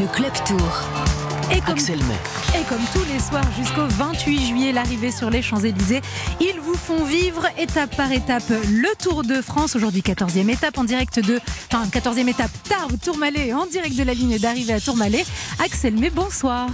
[0.00, 0.88] Le Club Tour.
[1.52, 2.58] Et comme, Axel May.
[2.58, 6.00] et comme tous les soirs jusqu'au 28 juillet, l'arrivée sur les Champs-Élysées,
[6.40, 9.76] ils vous font vivre étape par étape le Tour de France.
[9.76, 11.38] Aujourd'hui, 14e étape en direct de.
[11.70, 15.24] Enfin, 14e étape, Tarbes, Tourmalet, en direct de la ligne d'arrivée à Tourmalet.
[15.62, 16.70] Axel May, bonsoir.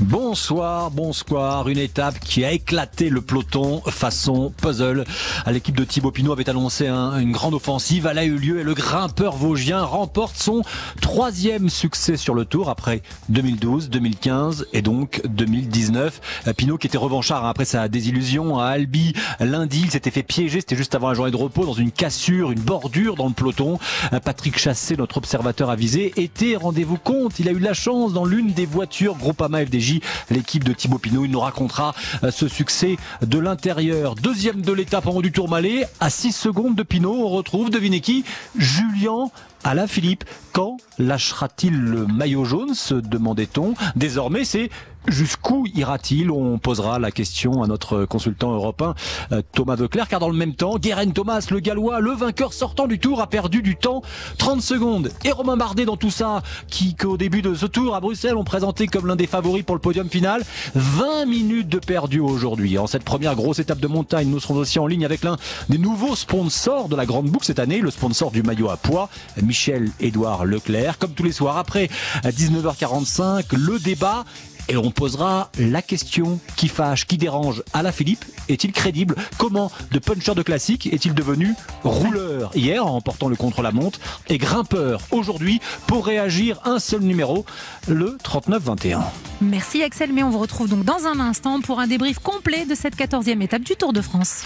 [0.00, 1.68] Bonsoir, bonsoir.
[1.68, 5.04] Une étape qui a éclaté le peloton façon puzzle.
[5.46, 8.08] L'équipe de Thibaut Pinot avait annoncé un- une grande offensive.
[8.10, 10.62] Elle a eu lieu et le grimpeur vosgien remporte son
[11.02, 16.20] troisième succès sur le tour après 2012, 2015 et donc 2019.
[16.48, 19.82] Euh, Pinot qui était revanchard hein, après sa désillusion à Albi lundi.
[19.84, 20.60] Il s'était fait piéger.
[20.60, 23.78] C'était juste avant la journée de repos dans une cassure, une bordure dans le peloton.
[24.14, 28.24] Euh, Patrick Chassé, notre observateur avisé, était, rendez-vous compte, il a eu la chance dans
[28.24, 29.89] l'une des voitures Groupama FDJ,
[30.30, 31.24] l'équipe de Thibaut Pinot.
[31.24, 34.14] Il nous racontera euh, ce succès de l'intérieur.
[34.14, 38.00] Deuxième de l'étape en haut du Tourmalet, à 6 secondes de Pinot, on retrouve, devinez
[38.00, 38.24] qui?
[38.56, 39.30] Julien
[39.64, 40.24] Alaphilippe.
[40.52, 43.74] Quand lâchera-t-il le maillot jaune se demandait-on.
[43.96, 44.70] Désormais, c'est
[45.06, 46.30] jusqu'où ira-t-il?
[46.30, 48.94] On posera la question à notre consultant européen
[49.32, 52.86] euh, Thomas Veuclair, car dans le même temps, Guérin Thomas, le gallois, le vainqueur sortant
[52.86, 54.02] du tour, a perdu du temps,
[54.38, 55.10] 30 secondes.
[55.24, 58.44] Et Romain Bardet dans tout ça, qui qu'au début de ce tour à Bruxelles, ont
[58.44, 60.42] présenté comme l'un des favoris pour le podium final.
[60.74, 62.78] 20 minutes de perdu aujourd'hui.
[62.78, 65.36] En cette première grosse étape de montagne, nous serons aussi en ligne avec l'un
[65.68, 69.08] des nouveaux sponsors de la Grande Boucle cette année, le sponsor du maillot à poids,
[69.50, 70.96] Michel-Édouard Leclerc.
[70.98, 71.90] Comme tous les soirs, après
[72.22, 74.24] à 19h45, le débat
[74.68, 77.64] et on posera la question qui fâche, qui dérange.
[77.72, 79.16] Alain Philippe est-il crédible?
[79.38, 82.52] Comment de puncher de classique est-il devenu rouleur?
[82.54, 87.44] Hier en remportant le contre-la-montre et grimpeur aujourd'hui pour réagir un seul numéro,
[87.88, 89.00] le 39-21
[89.40, 90.22] Merci Axel May.
[90.22, 93.62] On vous retrouve donc dans un instant pour un débrief complet de cette 14e étape
[93.62, 94.44] du Tour de France.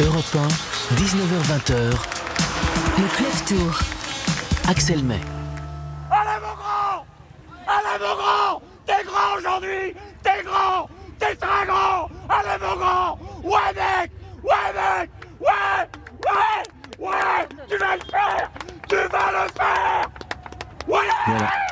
[0.00, 0.36] Europe
[0.90, 1.92] 1, 19h20h.
[2.98, 3.91] Le Club Tour.
[4.68, 5.20] Axel May.
[6.10, 7.04] Allez mon grand
[7.66, 13.72] Allez mon grand T'es grand aujourd'hui T'es grand T'es très grand Allez mon grand Ouais
[13.74, 14.10] mec
[14.42, 15.88] Ouais mec Ouais
[16.26, 18.50] Ouais Ouais Tu vas le faire
[18.88, 20.10] Tu vas le faire
[20.88, 21.71] Ouais Voilà.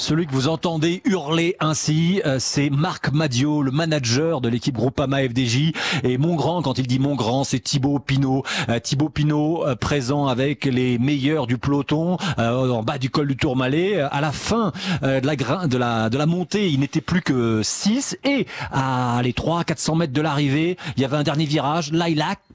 [0.00, 5.18] Celui que vous entendez hurler ainsi, euh, c'est Marc Madio, le manager de l'équipe Groupama
[5.28, 5.74] FDJ.
[6.04, 8.42] Et mon grand, quand il dit mon grand, c'est Thibaut Pinot.
[8.70, 13.36] Euh, Thibaut Pinot euh, présent avec les meilleurs du peloton en bas du col du
[13.36, 14.00] Tourmalet.
[14.00, 14.72] À la fin
[15.02, 18.16] de, la montée, il n'était plus que 6.
[18.24, 21.92] Et à les 3 400 mètres de l'arrivée, il y avait un dernier virage.
[21.92, 22.08] Là,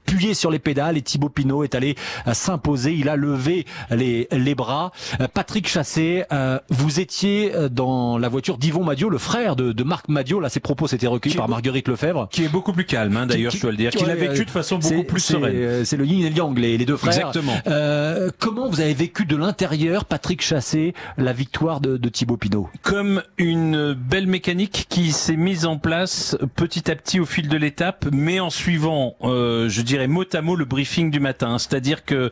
[0.06, 1.96] appuyé sur les pédales et Thibaut Pinot est allé
[2.28, 2.92] euh, s'imposer.
[2.94, 4.92] Il a levé les, les bras.
[5.20, 9.72] Euh, Patrick Chassé, euh, vous étiez euh, dans la voiture d'Yvon Madio, le frère de,
[9.72, 10.38] de Marc Madio.
[10.38, 12.28] Là, ses propos s'étaient recueillis Qui- par Marguerite Lefebvre.
[12.30, 14.28] qui est beaucoup plus calme, hein, d'ailleurs, je dois le dire, qui- qu'il a ouais,
[14.28, 15.84] vécu de façon beaucoup plus sereine.
[15.84, 17.14] C'est le yin et le yang, les, les deux frères.
[17.16, 17.54] Exactement.
[17.66, 22.68] Euh, comment vous avez vécu de l'intérieur, Patrick Chassé, la victoire de, de Thibaut Pinot?
[22.82, 27.56] Comme une belle mécanique qui s'est mise en place petit à petit au fil de
[27.56, 31.58] l'étape, mais en suivant, euh, je dirais mot à mot, le briefing du matin.
[31.58, 32.30] C'est-à-dire que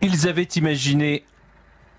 [0.00, 1.24] ils avaient imaginé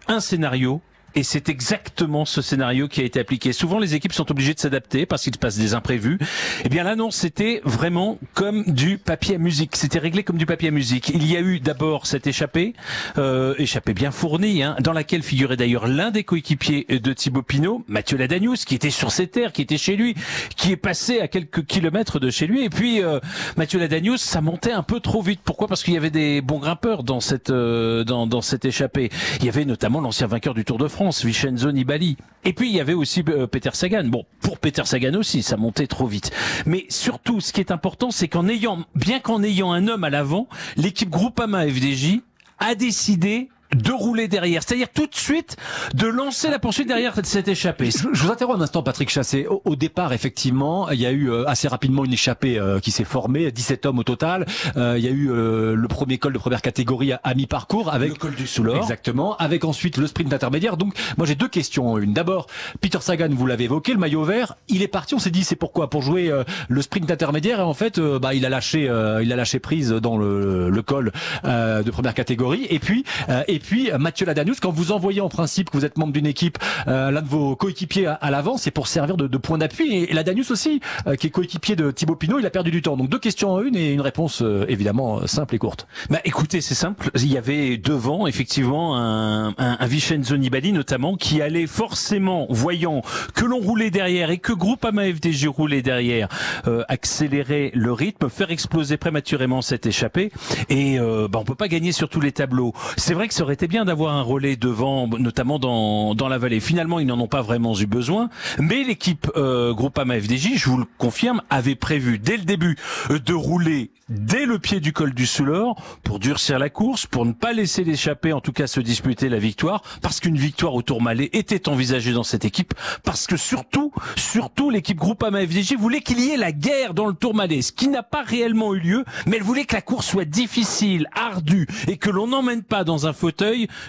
[0.07, 0.81] un scénario.
[1.15, 3.53] Et c'est exactement ce scénario qui a été appliqué.
[3.53, 6.19] Souvent, les équipes sont obligées de s'adapter parce qu'il se passe des imprévus.
[6.65, 9.77] Eh bien, là, non, c'était vraiment comme du papier à musique.
[9.77, 11.09] C'était réglé comme du papier à musique.
[11.09, 12.73] Il y a eu d'abord cette échappée,
[13.17, 17.85] euh, échappée bien fournie, hein, dans laquelle figurait d'ailleurs l'un des coéquipiers de Thibaut Pinot,
[17.87, 20.15] Mathieu Ladanius, qui était sur ses terres, qui était chez lui,
[20.57, 22.65] qui est passé à quelques kilomètres de chez lui.
[22.65, 23.21] Et puis, euh,
[23.55, 25.39] Mathieu Ladanius, ça montait un peu trop vite.
[25.45, 25.69] Pourquoi?
[25.69, 29.09] Parce qu'il y avait des bons grimpeurs dans cette, euh, dans, dans cette échappée.
[29.39, 32.17] Il y avait notamment l'ancien vainqueur du Tour de France, Vincenzo Nibali.
[32.43, 34.05] Et puis, il y avait aussi euh, Peter Sagan.
[34.05, 36.31] Bon, pour Peter Sagan aussi, ça montait trop vite.
[36.65, 40.09] Mais surtout, ce qui est important, c'est qu'en ayant, bien qu'en ayant un homme à
[40.09, 42.21] l'avant, l'équipe Groupama FDJ
[42.59, 44.63] a décidé de rouler derrière.
[44.63, 45.57] C'est-à-dire tout de suite
[45.93, 47.91] de lancer la poursuite derrière cette échappée.
[47.91, 49.45] Je je vous interromps un instant, Patrick Chassé.
[49.47, 52.91] Au, au départ, effectivement, il y a eu euh, assez rapidement une échappée euh, qui
[52.91, 54.45] s'est formée, 17 hommes au total.
[54.77, 57.93] Euh, il y a eu euh, le premier col de première catégorie à, à mi-parcours
[57.93, 58.77] avec Le col du Soulor.
[58.77, 60.77] Exactement, avec ensuite le sprint intermédiaire.
[60.77, 61.91] Donc, moi, j'ai deux questions.
[61.93, 62.47] en Une, d'abord,
[62.81, 65.13] Peter Sagan, vous l'avez évoqué, le maillot vert, il est parti.
[65.15, 65.89] On s'est dit, c'est pourquoi?
[65.89, 67.59] Pour jouer euh, le sprint intermédiaire.
[67.59, 70.69] Et en fait, euh, bah, il a lâché, euh, il a lâché prise dans le,
[70.69, 71.11] le col
[71.43, 72.65] euh, de première catégorie.
[72.69, 75.85] Et puis, euh, et puis euh, Mathieu Ladanius, quand vous envoyez en principe que vous
[75.85, 76.57] êtes membre d'une équipe,
[76.87, 79.93] euh, l'un de vos coéquipiers à, à l'avant, c'est pour servir de, de point d'appui.
[79.93, 82.81] Et, et Ladanius aussi, euh, qui est coéquipier de Thibaut Pinot, il a perdu du
[82.81, 82.97] temps.
[82.97, 85.87] Donc deux questions en une et une réponse euh, évidemment euh, simple et courte.
[86.09, 87.09] Bah écoutez, c'est simple.
[87.15, 93.01] Il y avait devant effectivement un, un, un Vincenzo Nibali notamment qui allait forcément, voyant
[93.33, 96.27] que l'on roulait derrière et que Groupama FDJ roulait derrière,
[96.67, 100.31] euh, accélérer le rythme, faire exploser prématurément cette échappée.
[100.69, 102.73] Et bah, on peut pas gagner sur tous les tableaux.
[102.97, 106.59] C'est vrai que ça aurait bien d'avoir un relais devant, notamment dans, dans la vallée.
[106.59, 108.29] Finalement, ils n'en ont pas vraiment eu besoin.
[108.59, 112.75] Mais l'équipe euh, Groupama FDJ, je vous le confirme, avait prévu dès le début
[113.11, 117.25] euh, de rouler dès le pied du col du Soulor pour durcir la course, pour
[117.25, 120.83] ne pas laisser l'échapper, en tout cas se disputer la victoire, parce qu'une victoire au
[120.83, 126.19] Tourmalet était envisagée dans cette équipe, parce que surtout, surtout l'équipe Groupama FDJ voulait qu'il
[126.19, 129.37] y ait la guerre dans le Tourmalet, ce qui n'a pas réellement eu lieu, mais
[129.37, 133.13] elle voulait que la course soit difficile, ardue, et que l'on n'emmène pas dans un
[133.13, 133.34] fauteuil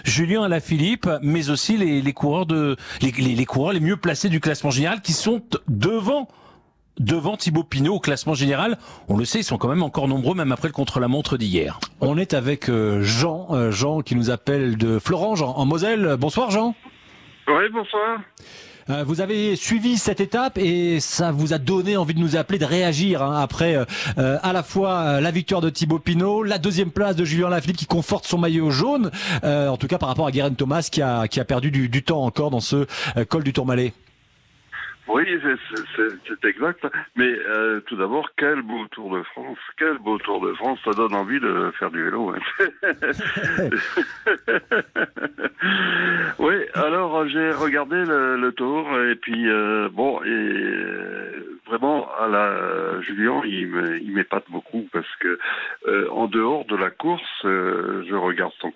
[0.03, 4.29] Julien Alaphilippe, mais aussi les, les coureurs de les, les, les coureurs les mieux placés
[4.29, 6.27] du classement général qui sont devant
[6.99, 8.77] devant Thibaut Pinot au classement général.
[9.07, 11.79] On le sait, ils sont quand même encore nombreux, même après le contre-la-montre d'hier.
[12.01, 16.15] On est avec euh, Jean, euh, Jean qui nous appelle de Florange en, en Moselle.
[16.19, 16.73] Bonsoir Jean.
[17.47, 18.19] Oui, bonsoir.
[18.89, 22.59] Euh, Vous avez suivi cette étape et ça vous a donné envie de nous appeler,
[22.59, 23.85] de réagir hein, après euh,
[24.17, 27.77] euh, à la fois la victoire de Thibaut Pinot, la deuxième place de Julien Lafilippe
[27.77, 29.11] qui conforte son maillot jaune,
[29.43, 32.03] en tout cas par rapport à Guérin Thomas qui a, qui a perdu du, du
[32.03, 32.85] temps encore dans ce
[33.25, 33.93] col du Tourmalet.
[35.07, 35.23] Oui,
[35.95, 36.85] c'est- exact.
[37.15, 39.57] Mais euh, tout d'abord, quel beau Tour de France.
[39.77, 40.79] Quel beau Tour de France.
[40.83, 42.33] Ça donne envie de faire du vélo.
[42.35, 42.39] hein.
[46.39, 52.27] oui, alors j'ai regardé le, le tour et puis euh, bon, et euh, vraiment, à
[52.27, 55.39] la euh, Julien, il m'épate beaucoup parce que
[55.87, 58.71] euh, en dehors de la course, euh, je regarde son,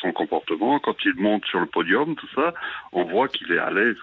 [0.00, 0.78] son comportement.
[0.78, 2.54] Quand il monte sur le podium, tout ça,
[2.92, 3.96] on voit qu'il est à l'aise.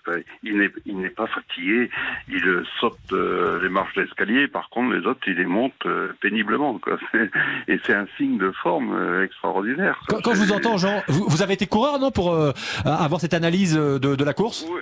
[0.43, 1.89] Il n'est pas fatigué.
[2.29, 4.47] Il euh, saute euh, les marches d'escalier.
[4.47, 6.79] Par contre, les autres, il les monte euh, péniblement.
[6.79, 6.97] Quoi.
[7.67, 9.99] Et c'est un signe de forme euh, extraordinaire.
[10.07, 12.51] Quand, quand je vous entends Jean, vous, vous avez été coureur non pour euh,
[12.85, 14.65] avoir cette analyse de, de la course?
[14.69, 14.81] Oui,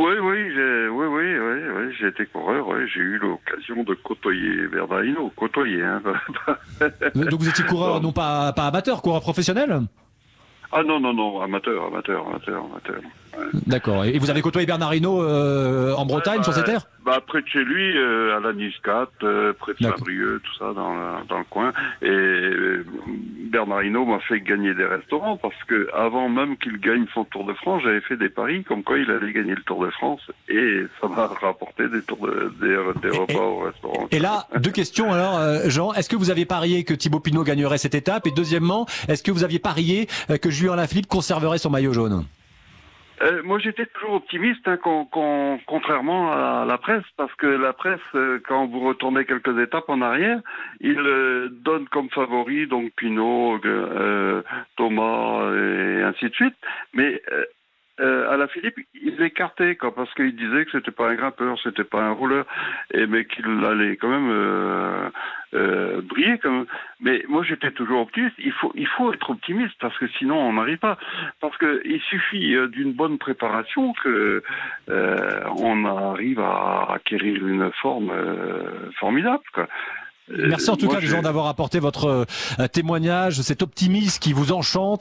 [0.00, 2.66] oui, oui, j'ai, oui, oui, oui, oui, j'ai été coureur.
[2.68, 4.66] Oui, j'ai eu l'occasion de côtoyer
[5.04, 5.82] Hinault, côtoyer.
[5.82, 6.02] Hein.
[7.14, 9.80] Donc vous étiez coureur non pas, pas amateur, coureur professionnel?
[10.72, 13.02] Ah non, non, non, amateur, amateur, amateur, amateur.
[13.66, 14.04] D'accord.
[14.04, 17.20] Et vous avez côtoyé Bernard Hinault euh, en Bretagne Ouais, sur ces bah, terres bah,
[17.26, 19.84] Près de chez lui, euh, à la Niscat, euh, près de.
[19.84, 21.72] Saint-Brieuc, tout ça, dans, le- dans le coin.
[22.02, 22.84] Et euh,
[23.50, 27.44] Bernard Hinault m'a fait gagner des restaurants parce que avant même qu'il gagne son Tour
[27.44, 30.20] de France, j'avais fait des paris comme quoi il allait gagner le Tour de France
[30.48, 32.76] et ça m'a rapporté des, tours de, des,
[33.10, 34.08] des repas au restaurant.
[34.10, 35.92] Et là, deux questions alors, euh, Jean.
[35.94, 38.26] Est-ce que vous aviez parié que Thibaut Pinot gagnerait cette étape?
[38.26, 42.24] Et deuxièmement, est-ce que vous aviez parié euh, que Julien Lafilippe conserverait son maillot jaune?
[43.22, 47.74] Euh, moi, j'étais toujours optimiste, hein, con- con- contrairement à la presse, parce que la
[47.74, 50.40] presse, euh, quand vous retournez quelques étapes en arrière,
[50.80, 54.42] il euh, donne comme favori donc Pinot, euh,
[54.76, 56.54] Thomas et ainsi de suite.
[56.94, 57.44] Mais euh,
[58.00, 61.58] euh, à la Philippe, il l'écartait quoi, parce qu'il disait que c'était pas un grimpeur,
[61.62, 62.46] c'était pas un rouleur,
[62.94, 65.10] et mais qu'il allait quand même
[65.54, 66.38] euh, briller.
[66.38, 66.66] Comme...
[67.00, 68.34] Mais moi, j'étais toujours optimiste.
[68.38, 70.98] Il faut, il faut être optimiste parce que sinon, on n'arrive pas.
[71.40, 74.42] Parce que il suffit euh, d'une bonne préparation que
[74.88, 79.42] euh, on arrive à acquérir une forme euh, formidable.
[79.54, 79.66] Quoi.
[80.32, 82.24] Merci en tout moi, cas, j'ai- Jean, d'avoir apporté votre
[82.72, 84.98] témoignage, cet optimisme qui vous enchante.